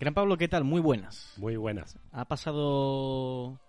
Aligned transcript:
Gran 0.00 0.14
Pablo, 0.14 0.36
¿qué 0.36 0.48
tal? 0.48 0.64
Muy 0.64 0.80
buenas. 0.80 1.34
Muy 1.36 1.56
buenas. 1.56 1.96
Ha 2.10 2.24
pasado 2.24 3.60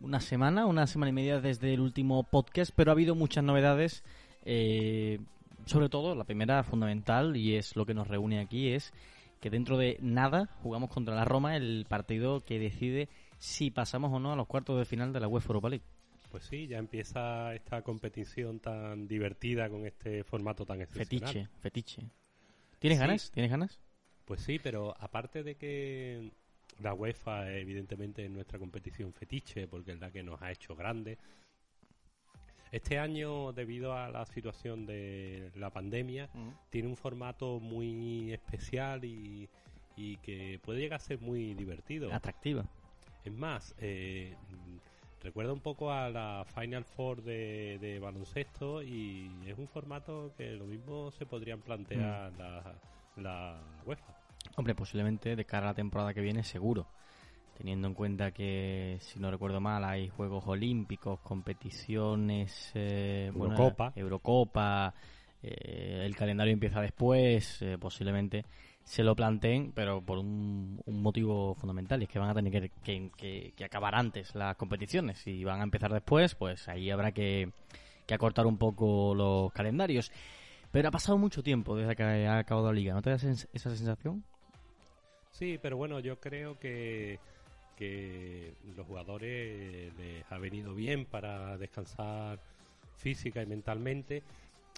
una 0.00 0.20
semana, 0.20 0.66
una 0.66 0.86
semana 0.86 1.10
y 1.10 1.14
media 1.14 1.40
desde 1.40 1.74
el 1.74 1.80
último 1.80 2.22
podcast, 2.24 2.72
pero 2.76 2.90
ha 2.90 2.92
habido 2.92 3.14
muchas 3.14 3.42
novedades. 3.42 4.04
eh, 4.44 5.18
sobre 5.66 5.88
todo, 5.88 6.14
la 6.14 6.24
primera 6.24 6.62
fundamental, 6.62 7.36
y 7.36 7.56
es 7.56 7.76
lo 7.76 7.84
que 7.84 7.94
nos 7.94 8.08
reúne 8.08 8.40
aquí, 8.40 8.68
es 8.68 8.92
que 9.40 9.50
dentro 9.50 9.76
de 9.76 9.98
nada 10.00 10.48
jugamos 10.62 10.90
contra 10.90 11.14
la 11.14 11.24
Roma 11.24 11.56
el 11.56 11.86
partido 11.88 12.44
que 12.44 12.58
decide 12.58 13.08
si 13.38 13.70
pasamos 13.70 14.12
o 14.12 14.18
no 14.18 14.32
a 14.32 14.36
los 14.36 14.46
cuartos 14.46 14.78
de 14.78 14.84
final 14.84 15.12
de 15.12 15.20
la 15.20 15.28
UEFA 15.28 15.48
Europa 15.48 15.68
League. 15.68 15.84
Pues 16.30 16.44
sí, 16.44 16.66
ya 16.66 16.78
empieza 16.78 17.54
esta 17.54 17.82
competición 17.82 18.60
tan 18.60 19.08
divertida 19.08 19.70
con 19.70 19.86
este 19.86 20.24
formato 20.24 20.66
tan 20.66 20.82
excepcional. 20.82 21.32
Fetiche, 21.32 21.48
fetiche. 21.60 22.02
¿Tienes 22.78 22.98
Sí. 22.98 23.00
ganas? 23.04 23.30
¿Tienes 23.30 23.50
ganas? 23.50 23.80
Pues 24.24 24.40
sí, 24.42 24.58
pero 24.58 24.94
aparte 25.00 25.42
de 25.42 25.56
que 25.56 26.30
la 26.80 26.94
UEFA 26.94 27.50
evidentemente 27.52 28.24
es 28.24 28.30
nuestra 28.30 28.58
competición 28.58 29.12
fetiche 29.12 29.66
porque 29.66 29.92
es 29.92 30.00
la 30.00 30.10
que 30.10 30.22
nos 30.22 30.40
ha 30.42 30.50
hecho 30.52 30.76
grandes. 30.76 31.18
Este 32.70 32.98
año, 32.98 33.52
debido 33.52 33.94
a 33.96 34.10
la 34.10 34.26
situación 34.26 34.84
de 34.84 35.50
la 35.56 35.70
pandemia, 35.70 36.28
tiene 36.68 36.88
un 36.88 36.96
formato 36.96 37.60
muy 37.60 38.32
especial 38.32 39.04
y, 39.06 39.48
y 39.96 40.18
que 40.18 40.60
puede 40.62 40.80
llegar 40.80 40.96
a 40.98 41.02
ser 41.02 41.18
muy 41.20 41.54
divertido. 41.54 42.12
Atractiva. 42.12 42.66
Es 43.24 43.32
más, 43.32 43.74
eh, 43.78 44.36
recuerda 45.22 45.52
un 45.52 45.60
poco 45.60 45.92
a 45.92 46.08
la 46.08 46.44
Final 46.54 46.84
Four 46.84 47.22
de, 47.22 47.78
de 47.80 47.98
baloncesto 47.98 48.82
y 48.82 49.30
es 49.46 49.58
un 49.58 49.68
formato 49.68 50.32
que 50.36 50.52
lo 50.52 50.64
mismo 50.64 51.10
se 51.10 51.26
podrían 51.26 51.60
plantear 51.60 52.32
la, 52.38 52.74
la 53.16 53.60
UEFA. 53.84 54.14
Hombre, 54.56 54.74
posiblemente 54.74 55.36
de 55.36 55.44
cara 55.44 55.66
a 55.66 55.70
la 55.70 55.74
temporada 55.74 56.14
que 56.14 56.20
viene, 56.20 56.42
seguro. 56.42 56.86
Teniendo 57.56 57.88
en 57.88 57.94
cuenta 57.94 58.30
que, 58.30 58.98
si 59.00 59.18
no 59.18 59.30
recuerdo 59.32 59.60
mal, 59.60 59.84
hay 59.84 60.08
Juegos 60.08 60.44
Olímpicos, 60.46 61.18
competiciones. 61.20 62.70
eh, 62.74 63.32
bueno, 63.34 63.74
Eurocopa. 63.96 64.94
Eh, 65.42 66.02
el 66.04 66.16
calendario 66.16 66.52
empieza 66.52 66.80
después. 66.80 67.62
eh, 67.62 67.76
posiblemente 67.78 68.44
se 68.84 69.04
lo 69.04 69.14
planteen, 69.14 69.72
pero 69.72 70.00
por 70.00 70.18
un, 70.18 70.80
motivo 70.86 71.54
fundamental: 71.54 72.02
es 72.02 72.08
que 72.08 72.18
van 72.18 72.30
a 72.30 72.34
tener 72.34 72.70
que, 72.82 73.10
que- 73.16 73.64
acabar 73.64 73.94
antes 73.94 74.34
las 74.34 74.56
competiciones. 74.56 75.18
Si 75.18 75.44
van 75.44 75.60
a 75.60 75.64
empezar 75.64 75.92
después, 75.92 76.34
pues 76.34 76.68
ahí 76.68 76.90
habrá 76.90 77.12
que, 77.12 77.50
acortar 78.12 78.46
un 78.46 78.56
poco 78.58 79.14
los 79.14 79.52
calendarios. 79.52 80.10
Pero 80.72 80.88
ha 80.88 80.90
pasado 80.90 81.18
mucho 81.18 81.42
tiempo 81.42 81.76
desde 81.76 81.96
que 81.96 82.02
ha 82.02 82.38
acabado 82.38 82.68
la 82.68 82.74
liga. 82.74 82.94
¿No 82.94 83.02
te 83.02 83.10
da 83.10 83.16
sens- 83.16 83.48
esa 83.52 83.74
sensación? 83.74 84.24
Sí, 85.30 85.58
pero 85.62 85.76
bueno, 85.76 86.00
yo 86.00 86.18
creo 86.18 86.58
que, 86.58 87.18
que 87.76 88.54
los 88.76 88.86
jugadores 88.86 89.92
les 89.96 90.24
ha 90.30 90.38
venido 90.38 90.74
bien 90.74 91.04
para 91.06 91.56
descansar 91.58 92.40
física 92.96 93.42
y 93.42 93.46
mentalmente. 93.46 94.22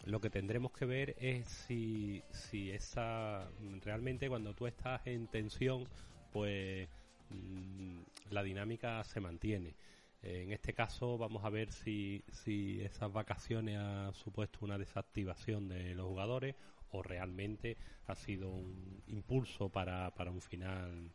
Lo 0.05 0.21
que 0.21 0.31
tendremos 0.31 0.73
que 0.73 0.87
ver 0.87 1.17
es 1.19 1.49
si, 1.49 2.23
si 2.31 2.71
esa 2.71 3.49
realmente 3.85 4.29
cuando 4.29 4.55
tú 4.55 4.67
estás 4.67 5.07
en 5.07 5.27
tensión, 5.29 5.87
pues 6.33 6.89
mm, 7.29 8.01
la 8.31 8.43
dinámica 8.43 9.03
se 9.05 9.21
mantiene. 9.21 9.75
En 10.23 10.53
este 10.53 10.75
caso 10.75 11.17
vamos 11.17 11.45
a 11.45 11.51
ver 11.51 11.73
si, 11.73 12.23
si 12.31 12.81
esas 12.83 13.11
vacaciones 13.11 13.79
han 13.79 14.13
supuesto 14.13 14.59
una 14.63 14.77
desactivación 14.77 15.69
de 15.69 15.95
los 15.95 16.07
jugadores 16.09 16.57
o 16.93 17.03
realmente 17.03 17.77
ha 18.07 18.15
sido 18.17 18.51
un 18.51 19.03
impulso 19.07 19.69
para, 19.71 20.11
para 20.15 20.31
un 20.31 20.41
final 20.41 21.11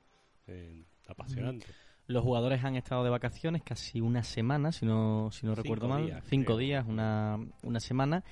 eh, 0.47 0.84
apasionante. 1.07 1.68
Los 2.07 2.24
jugadores 2.24 2.63
han 2.63 2.75
estado 2.75 3.03
de 3.03 3.09
vacaciones 3.09 3.63
casi 3.63 4.00
una 4.00 4.24
semana, 4.24 4.72
si 4.72 4.85
no, 4.85 5.29
si 5.31 5.45
no 5.45 5.53
Cinco 5.53 5.63
recuerdo 5.63 5.88
mal. 5.88 6.22
Cinco 6.28 6.45
creo. 6.45 6.57
días, 6.57 6.85
una, 6.88 7.40
una 7.63 7.79
semana. 7.79 8.24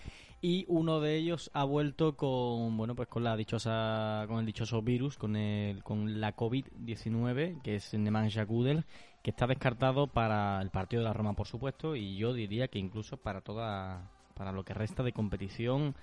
Y 0.45 0.65
uno 0.67 0.99
de 0.99 1.15
ellos 1.15 1.49
ha 1.53 1.63
vuelto 1.63 2.17
con, 2.17 2.75
bueno, 2.75 2.95
pues 2.95 3.07
con 3.07 3.23
la 3.23 3.37
dichosa, 3.37 4.25
con 4.27 4.39
el 4.39 4.45
dichoso 4.45 4.81
virus, 4.81 5.17
con 5.17 5.37
el, 5.37 5.81
con 5.85 6.19
la 6.19 6.35
COVID-19, 6.35 7.61
que 7.61 7.77
es 7.77 7.93
Nemanja 7.93 8.43
Gudel, 8.43 8.83
que 9.21 9.29
está 9.29 9.47
descartado 9.47 10.07
para 10.07 10.61
el 10.61 10.69
partido 10.69 11.01
de 11.01 11.07
la 11.07 11.13
Roma, 11.13 11.31
por 11.31 11.47
supuesto, 11.47 11.95
y 11.95 12.17
yo 12.17 12.33
diría 12.33 12.67
que 12.67 12.77
incluso 12.77 13.15
para 13.15 13.39
toda, 13.39 14.11
para 14.33 14.51
lo 14.51 14.65
que 14.65 14.73
resta 14.73 15.01
de 15.01 15.13
competición 15.13 15.95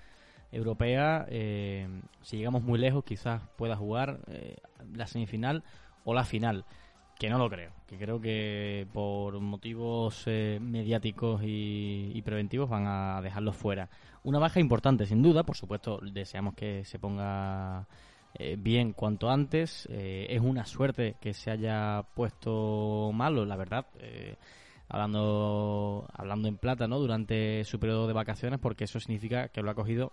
europea, 0.51 1.27
eh, 1.29 1.87
si 2.23 2.37
llegamos 2.37 2.63
muy 2.63 2.79
lejos, 2.79 3.03
quizás 3.03 3.43
pueda 3.57 3.75
jugar 3.75 4.21
eh, 4.25 4.57
la 4.91 5.05
semifinal 5.05 5.63
o 6.03 6.15
la 6.15 6.23
final. 6.23 6.65
Que 7.21 7.29
no 7.29 7.37
lo 7.37 7.51
creo. 7.51 7.69
Que 7.85 7.99
creo 7.99 8.19
que 8.19 8.87
por 8.91 9.39
motivos 9.39 10.23
eh, 10.25 10.57
mediáticos 10.59 11.43
y, 11.43 12.09
y 12.15 12.21
preventivos 12.23 12.67
van 12.67 12.87
a 12.87 13.21
dejarlo 13.21 13.53
fuera. 13.53 13.91
Una 14.23 14.39
baja 14.39 14.59
importante, 14.59 15.05
sin 15.05 15.21
duda. 15.21 15.43
Por 15.43 15.55
supuesto, 15.55 15.99
deseamos 16.01 16.55
que 16.55 16.83
se 16.83 16.97
ponga 16.97 17.85
eh, 18.33 18.55
bien 18.57 18.93
cuanto 18.93 19.29
antes. 19.29 19.87
Eh, 19.91 20.25
es 20.31 20.41
una 20.41 20.65
suerte 20.65 21.17
que 21.21 21.35
se 21.35 21.51
haya 21.51 22.03
puesto 22.15 23.11
malo, 23.13 23.45
la 23.45 23.55
verdad. 23.55 23.85
eh, 23.99 24.35
hablando, 24.89 26.07
hablando 26.13 26.47
en 26.47 26.57
plata, 26.57 26.87
¿no? 26.87 26.97
Durante 26.97 27.63
su 27.65 27.79
periodo 27.79 28.07
de 28.07 28.13
vacaciones, 28.13 28.59
porque 28.59 28.85
eso 28.85 28.99
significa 28.99 29.49
que 29.49 29.61
lo 29.61 29.69
ha 29.69 29.75
cogido 29.75 30.11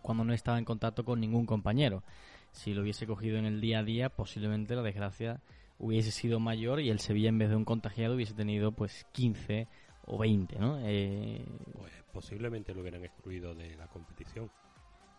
cuando 0.00 0.24
no 0.24 0.32
estaba 0.32 0.56
en 0.56 0.64
contacto 0.64 1.04
con 1.04 1.20
ningún 1.20 1.44
compañero. 1.44 2.02
Si 2.50 2.72
lo 2.72 2.80
hubiese 2.80 3.06
cogido 3.06 3.36
en 3.36 3.44
el 3.44 3.60
día 3.60 3.80
a 3.80 3.82
día, 3.82 4.08
posiblemente 4.08 4.74
la 4.74 4.80
desgracia 4.80 5.42
hubiese 5.78 6.10
sido 6.10 6.40
mayor 6.40 6.80
y 6.80 6.90
el 6.90 7.00
Sevilla 7.00 7.28
en 7.28 7.38
vez 7.38 7.50
de 7.50 7.56
un 7.56 7.64
contagiado 7.64 8.14
hubiese 8.14 8.34
tenido 8.34 8.72
pues 8.72 9.06
15 9.12 9.68
o 10.06 10.18
20, 10.18 10.58
¿no? 10.58 10.78
Eh, 10.82 11.44
Pues 11.78 11.92
posiblemente 12.12 12.74
lo 12.74 12.82
hubieran 12.82 13.04
excluido 13.04 13.54
de 13.54 13.74
la 13.76 13.86
competición. 13.88 14.50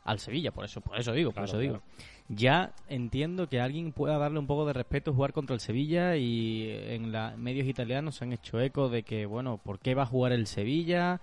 al 0.04 0.20
Sevilla, 0.20 0.52
por 0.52 0.64
eso, 0.66 0.82
por 0.82 1.00
eso 1.00 1.14
digo, 1.14 1.32
por 1.32 1.46
Claro, 1.46 1.48
eso 1.48 1.58
digo. 1.58 1.82
Ya 2.28 2.74
entiendo 2.88 3.50
que 3.50 3.60
alguien 3.60 3.92
pueda 3.92 4.20
darle 4.20 4.38
un 4.38 4.46
poco 4.46 4.66
de 4.68 4.74
respeto 4.74 5.14
jugar 5.14 5.34
contra 5.34 5.56
el 5.56 5.60
Sevilla 5.60 6.16
y 6.16 6.70
en 6.70 7.12
los 7.12 7.38
medios 7.38 7.68
italianos 7.68 8.16
se 8.16 8.24
han 8.24 8.32
hecho 8.32 8.62
eco 8.62 8.88
de 8.90 9.02
que, 9.02 9.26
bueno, 9.26 9.58
¿por 9.58 9.80
qué 9.80 9.96
va 9.96 10.04
a 10.04 10.06
jugar 10.06 10.32
el 10.32 10.46
Sevilla? 10.46 11.20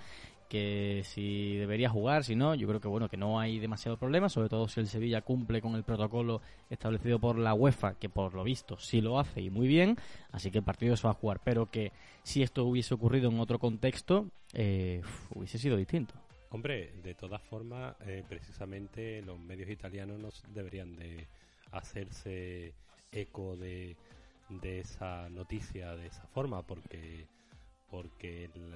Que 0.52 1.00
si 1.06 1.56
debería 1.56 1.88
jugar, 1.88 2.24
si 2.24 2.36
no, 2.36 2.54
yo 2.54 2.68
creo 2.68 2.78
que 2.78 2.86
bueno, 2.86 3.08
que 3.08 3.16
no 3.16 3.40
hay 3.40 3.58
demasiado 3.58 3.96
problema, 3.96 4.28
sobre 4.28 4.50
todo 4.50 4.68
si 4.68 4.80
el 4.80 4.86
Sevilla 4.86 5.22
cumple 5.22 5.62
con 5.62 5.76
el 5.76 5.82
protocolo 5.82 6.42
establecido 6.68 7.18
por 7.18 7.38
la 7.38 7.54
UEFA, 7.54 7.94
que 7.94 8.10
por 8.10 8.34
lo 8.34 8.44
visto 8.44 8.76
sí 8.76 9.00
lo 9.00 9.18
hace 9.18 9.40
y 9.40 9.48
muy 9.48 9.66
bien, 9.66 9.96
así 10.30 10.50
que 10.50 10.58
el 10.58 10.64
partido 10.64 10.94
se 10.94 11.04
va 11.06 11.12
a 11.12 11.14
jugar, 11.14 11.40
pero 11.42 11.70
que 11.70 11.90
si 12.22 12.42
esto 12.42 12.64
hubiese 12.66 12.92
ocurrido 12.92 13.30
en 13.30 13.40
otro 13.40 13.58
contexto, 13.58 14.26
eh, 14.52 15.00
hubiese 15.34 15.56
sido 15.56 15.74
distinto. 15.78 16.12
Hombre, 16.50 16.92
de 17.02 17.14
todas 17.14 17.40
formas, 17.40 17.96
eh, 18.06 18.22
precisamente 18.28 19.22
los 19.22 19.40
medios 19.40 19.70
italianos 19.70 20.18
no 20.20 20.28
s- 20.28 20.46
deberían 20.52 20.96
de 20.96 21.28
hacerse 21.70 22.74
eco 23.10 23.56
de, 23.56 23.96
de 24.50 24.80
esa 24.80 25.30
noticia 25.30 25.96
de 25.96 26.08
esa 26.08 26.26
forma, 26.26 26.62
porque 26.62 27.26
porque 27.90 28.50
el, 28.54 28.74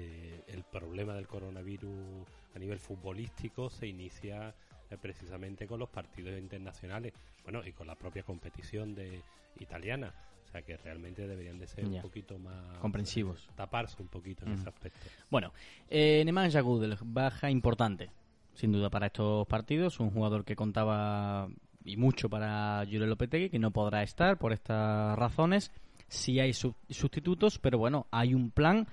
eh, 0.00 0.44
el 0.48 0.62
problema 0.64 1.14
del 1.14 1.26
coronavirus 1.26 2.24
a 2.54 2.58
nivel 2.58 2.78
futbolístico 2.78 3.68
se 3.68 3.86
inicia 3.88 4.54
eh, 4.90 4.96
precisamente 5.00 5.66
con 5.66 5.80
los 5.80 5.88
partidos 5.88 6.38
internacionales, 6.38 7.12
bueno, 7.42 7.62
y 7.66 7.72
con 7.72 7.86
la 7.86 7.94
propia 7.94 8.22
competición 8.22 8.94
de 8.94 9.20
italiana. 9.60 10.14
O 10.46 10.50
sea 10.50 10.62
que 10.62 10.76
realmente 10.78 11.26
deberían 11.26 11.58
de 11.58 11.66
ser 11.66 11.84
Ya. 11.84 11.96
un 11.96 12.02
poquito 12.02 12.38
más 12.38 12.78
Comprensivos. 12.78 13.48
taparse 13.54 14.00
un 14.00 14.08
poquito 14.08 14.44
en 14.46 14.52
Ujú. 14.52 14.60
ese 14.60 14.68
aspecto. 14.70 14.98
Bueno, 15.30 15.52
eh, 15.90 16.22
Nemanja 16.24 16.60
Gudel, 16.60 16.96
baja 17.04 17.50
importante. 17.50 18.10
sin 18.54 18.72
duda, 18.72 18.90
para 18.90 19.06
estos 19.06 19.46
partidos. 19.46 20.00
Un 20.00 20.10
jugador 20.10 20.44
que 20.44 20.56
contaba 20.56 21.48
y 21.84 21.96
mucho 21.96 22.28
para 22.28 22.82
Julio 22.86 23.06
Lopetegui, 23.06 23.50
que 23.50 23.58
no 23.60 23.70
podrá 23.70 24.02
estar 24.02 24.36
por 24.36 24.52
estas 24.52 25.16
razones. 25.16 25.70
Sí 26.08 26.40
hay 26.40 26.52
sustitutos, 26.54 27.58
pero 27.60 27.78
bueno, 27.78 28.06
hay 28.10 28.34
un 28.34 28.50
plan 28.50 28.88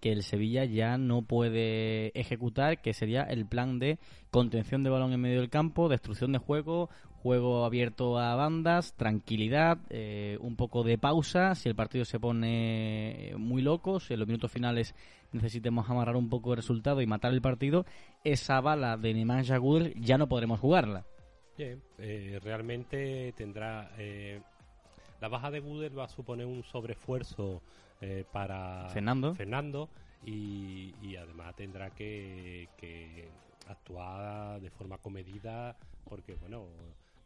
que 0.00 0.12
el 0.12 0.22
Sevilla 0.22 0.64
ya 0.64 0.98
no 0.98 1.22
puede 1.22 2.18
ejecutar, 2.18 2.80
que 2.80 2.94
sería 2.94 3.22
el 3.22 3.46
plan 3.46 3.78
de 3.78 3.98
contención 4.30 4.82
de 4.82 4.90
balón 4.90 5.12
en 5.12 5.20
medio 5.20 5.40
del 5.40 5.50
campo, 5.50 5.88
destrucción 5.88 6.32
de 6.32 6.38
juego, 6.38 6.88
juego 7.22 7.64
abierto 7.64 8.18
a 8.18 8.34
bandas, 8.34 8.94
tranquilidad, 8.94 9.78
eh, 9.90 10.38
un 10.40 10.56
poco 10.56 10.82
de 10.82 10.96
pausa, 10.96 11.54
si 11.54 11.68
el 11.68 11.74
partido 11.74 12.04
se 12.04 12.18
pone 12.18 13.34
muy 13.36 13.62
loco, 13.62 14.00
si 14.00 14.14
en 14.14 14.20
los 14.20 14.28
minutos 14.28 14.50
finales 14.50 14.94
necesitemos 15.32 15.88
amarrar 15.88 16.16
un 16.16 16.30
poco 16.30 16.52
el 16.52 16.56
resultado 16.56 17.02
y 17.02 17.06
matar 17.06 17.32
el 17.32 17.42
partido, 17.42 17.84
esa 18.24 18.60
bala 18.60 18.96
de 18.96 19.14
Nemanja 19.14 19.58
Gudel 19.58 19.94
ya 20.00 20.16
no 20.16 20.28
podremos 20.28 20.60
jugarla. 20.60 21.04
Eh, 21.58 22.40
realmente 22.42 23.32
tendrá... 23.36 23.92
Eh, 23.98 24.40
la 25.20 25.28
baja 25.28 25.50
de 25.50 25.60
Gudel 25.60 25.98
va 25.98 26.04
a 26.04 26.08
suponer 26.08 26.46
un 26.46 26.62
sobreesfuerzo 26.64 27.62
eh, 28.00 28.24
para 28.32 28.88
Fernando, 28.88 29.34
Fernando 29.34 29.88
y, 30.24 31.16
además 31.16 31.54
tendrá 31.56 31.90
que, 31.90 32.68
actuar 33.68 34.60
de 34.60 34.70
forma 34.70 34.98
comedida 34.98 35.76
porque, 36.04 36.34
bueno, 36.34 36.66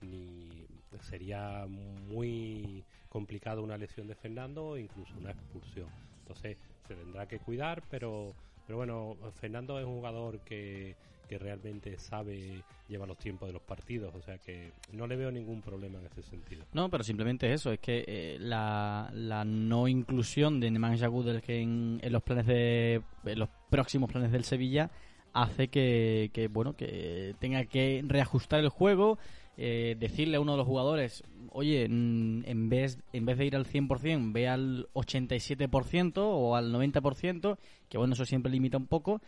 ni 0.00 0.66
sería 1.00 1.66
muy 1.66 2.83
complicado 3.14 3.62
una 3.62 3.78
lesión 3.78 4.08
de 4.08 4.16
Fernando 4.16 4.66
o 4.66 4.76
incluso 4.76 5.14
una 5.16 5.30
expulsión. 5.30 5.86
Entonces 6.22 6.56
se 6.88 6.96
tendrá 6.96 7.28
que 7.28 7.38
cuidar, 7.38 7.80
pero, 7.88 8.34
pero 8.66 8.76
bueno, 8.78 9.16
Fernando 9.40 9.78
es 9.78 9.86
un 9.86 9.98
jugador 9.98 10.40
que 10.40 10.96
que 11.28 11.38
realmente 11.38 11.98
sabe 11.98 12.62
llevar 12.88 13.08
los 13.08 13.18
tiempos 13.18 13.48
de 13.48 13.52
los 13.54 13.62
partidos, 13.62 14.14
o 14.14 14.20
sea 14.20 14.38
que 14.38 14.72
no 14.92 15.06
le 15.06 15.16
veo 15.16 15.30
ningún 15.30 15.62
problema 15.62 15.98
en 15.98 16.06
ese 16.06 16.22
sentido. 16.22 16.64
No, 16.72 16.90
pero 16.90 17.02
simplemente 17.02 17.50
eso, 17.52 17.72
es 17.72 17.80
que 17.80 18.04
eh, 18.06 18.36
la, 18.40 19.10
la, 19.14 19.44
no 19.44 19.88
inclusión 19.88 20.60
de 20.60 20.70
Nemanja 20.70 21.06
Gudel 21.06 21.42
en, 21.46 21.98
en 22.02 22.12
los 22.12 22.22
planes 22.22 22.46
de 22.46 23.00
en 23.24 23.38
los 23.38 23.48
próximos 23.70 24.10
planes 24.10 24.32
del 24.32 24.44
Sevilla 24.44 24.90
hace 25.32 25.68
que, 25.68 26.30
que 26.32 26.48
bueno 26.48 26.76
que 26.76 27.34
tenga 27.38 27.64
que 27.64 28.04
reajustar 28.06 28.60
el 28.60 28.68
juego, 28.68 29.18
eh, 29.56 29.96
decirle 29.98 30.36
a 30.36 30.40
uno 30.40 30.52
de 30.52 30.58
los 30.58 30.66
jugadores, 30.66 31.22
oye, 31.50 31.88
mm, 31.88 32.42
en 32.46 32.68
vez 32.68 32.98
en 33.12 33.24
vez 33.26 33.38
de 33.38 33.46
ir 33.46 33.56
al 33.56 33.66
100%, 33.66 34.32
ve 34.32 34.48
al 34.48 34.88
87% 34.94 36.18
o 36.18 36.56
al 36.56 36.72
90%, 36.72 37.58
que 37.88 37.98
bueno, 37.98 38.14
eso 38.14 38.24
siempre 38.24 38.50
limita 38.50 38.76
un 38.76 38.86
poco 38.86 39.20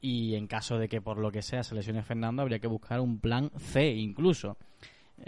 y 0.00 0.34
en 0.34 0.46
caso 0.46 0.78
de 0.78 0.88
que 0.88 1.00
por 1.00 1.18
lo 1.18 1.30
que 1.30 1.42
sea 1.42 1.62
se 1.62 1.74
lesione 1.74 2.02
Fernando 2.02 2.42
habría 2.42 2.58
que 2.58 2.66
buscar 2.66 3.00
un 3.00 3.18
plan 3.20 3.50
C 3.56 3.92
incluso. 3.92 4.56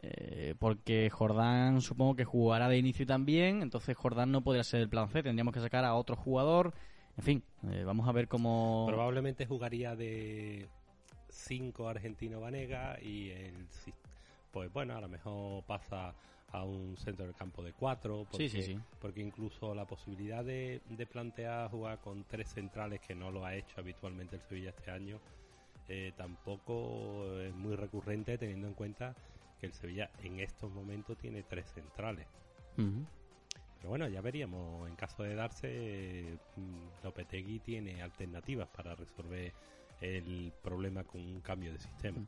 Eh, 0.03 0.55
porque 0.59 1.09
Jordán 1.11 1.81
supongo 1.81 2.17
que 2.17 2.25
jugará 2.25 2.69
de 2.69 2.79
inicio 2.79 3.07
también, 3.07 3.63
entonces 3.63 3.97
Jordán 3.97 4.33
no 4.33 4.43
podría 4.43 4.65
ser 4.65 4.81
el 4.81 4.89
plan 4.89 5.09
C, 5.09 5.23
tendríamos 5.23 5.55
que 5.55 5.61
sacar 5.61 5.85
a 5.85 5.95
otro 5.95 6.17
jugador. 6.17 6.75
En 7.17 7.23
fin, 7.23 7.43
eh, 7.71 7.85
vamos 7.85 8.09
a 8.09 8.13
ver 8.13 8.27
cómo. 8.27 8.87
Probablemente 8.89 9.47
jugaría 9.47 9.95
de 9.95 10.67
5 11.29 11.89
Argentino 11.89 12.41
Vanega 12.41 12.99
y 13.01 13.31
el. 13.31 13.69
Pues 14.55 14.73
bueno, 14.73 14.97
a 14.97 15.01
lo 15.01 15.09
mejor 15.09 15.65
pasa 15.65 16.15
a 16.53 16.63
un 16.63 16.97
centro 16.97 17.27
del 17.27 17.35
campo 17.35 17.61
de 17.61 17.73
cuatro, 17.73 18.25
porque, 18.31 18.79
porque 19.01 19.21
incluso 19.21 19.75
la 19.75 19.85
posibilidad 19.85 20.45
de, 20.45 20.81
plantear 21.11 21.69
jugar 21.71 21.99
con 21.99 22.23
tres 22.23 22.51
centrales, 22.51 23.01
que 23.01 23.17
no 23.17 23.33
lo 23.33 23.45
ha 23.45 23.57
hecho 23.57 23.81
habitualmente 23.81 24.37
el 24.37 24.43
Sevilla 24.43 24.71
este 24.71 24.93
año, 24.93 25.21
eh, 25.89 26.13
tampoco 26.17 27.41
es 27.41 27.53
muy 27.53 27.75
recurrente 27.75 28.39
teniendo 28.39 28.69
en 28.69 28.75
cuenta 28.75 29.17
que 29.59 29.67
el 29.67 29.73
Sevilla 29.73 30.09
en 30.23 30.39
estos 30.39 30.71
momentos 30.71 31.19
tiene 31.19 31.43
tres 31.43 31.69
centrales. 31.73 32.29
Pero 32.77 33.89
bueno, 33.89 34.07
ya 34.07 34.21
veríamos, 34.21 34.89
en 34.89 34.95
caso 34.95 35.25
de 35.25 35.35
darse, 35.35 36.39
mm, 36.55 37.03
Lopetegui 37.03 37.59
tiene 37.59 38.03
alternativas 38.03 38.69
para 38.69 38.95
resolver 38.95 39.53
el 40.05 40.53
problema 40.63 41.05
con 41.05 41.21
un 41.21 41.41
cambio 41.41 41.73
de 41.73 41.79
sistema. 41.79 42.19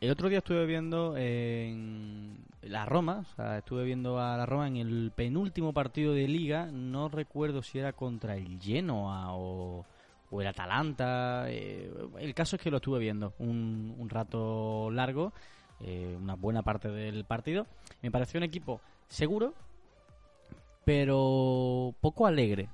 El 0.00 0.10
otro 0.10 0.30
día 0.30 0.38
estuve 0.38 0.64
viendo 0.64 1.14
en 1.18 2.38
la 2.62 2.86
Roma, 2.86 3.18
o 3.18 3.34
sea, 3.36 3.58
estuve 3.58 3.84
viendo 3.84 4.18
a 4.18 4.34
la 4.38 4.46
Roma 4.46 4.66
en 4.66 4.76
el 4.76 5.12
penúltimo 5.14 5.74
partido 5.74 6.14
de 6.14 6.26
liga, 6.26 6.70
no 6.72 7.10
recuerdo 7.10 7.62
si 7.62 7.78
era 7.78 7.92
contra 7.92 8.34
el 8.34 8.58
Genoa 8.58 9.34
o, 9.34 9.84
el 10.40 10.46
Atalanta, 10.46 11.50
eh, 11.50 11.92
el 12.18 12.34
caso 12.34 12.56
es 12.56 12.62
que 12.62 12.70
lo 12.70 12.78
estuve 12.78 12.98
viendo 12.98 13.34
un, 13.38 13.94
un 13.98 14.08
rato 14.08 14.90
largo, 14.90 15.34
eh, 15.80 16.16
una 16.18 16.34
buena 16.34 16.62
parte 16.62 16.88
del 16.88 17.24
partido, 17.24 17.66
me 18.00 18.10
pareció 18.10 18.38
un 18.38 18.44
equipo 18.44 18.80
seguro, 19.06 19.52
pero 20.84 21.94
poco 22.00 22.26
alegre. 22.26 22.68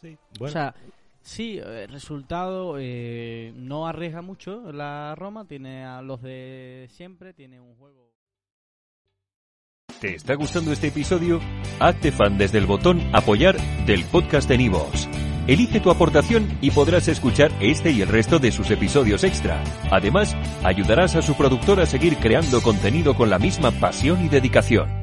Sí, 0.00 0.18
bueno. 0.38 0.50
O 0.50 0.52
sea, 0.52 0.74
Sí, 1.22 1.58
el 1.58 1.88
resultado 1.88 2.76
eh, 2.78 3.52
no 3.54 3.86
arriesga 3.86 4.22
mucho 4.22 4.72
la 4.72 5.14
Roma, 5.14 5.46
tiene 5.46 5.84
a 5.84 6.02
los 6.02 6.20
de 6.20 6.88
siempre, 6.90 7.32
tiene 7.32 7.60
un 7.60 7.74
juego. 7.76 8.12
¿Te 10.00 10.16
está 10.16 10.34
gustando 10.34 10.72
este 10.72 10.88
episodio? 10.88 11.40
Hazte 11.78 12.10
fan 12.10 12.36
desde 12.36 12.58
el 12.58 12.66
botón 12.66 13.00
Apoyar 13.14 13.56
del 13.86 14.04
podcast 14.04 14.48
de 14.48 14.58
Nivos. 14.58 15.08
Elige 15.46 15.78
tu 15.80 15.90
aportación 15.90 16.58
y 16.60 16.72
podrás 16.72 17.06
escuchar 17.06 17.52
este 17.60 17.92
y 17.92 18.02
el 18.02 18.08
resto 18.08 18.40
de 18.40 18.50
sus 18.50 18.70
episodios 18.72 19.22
extra. 19.22 19.62
Además, 19.90 20.36
ayudarás 20.64 21.14
a 21.14 21.22
su 21.22 21.36
productor 21.36 21.80
a 21.80 21.86
seguir 21.86 22.16
creando 22.16 22.60
contenido 22.62 23.14
con 23.14 23.30
la 23.30 23.38
misma 23.38 23.70
pasión 23.70 24.24
y 24.24 24.28
dedicación. 24.28 25.01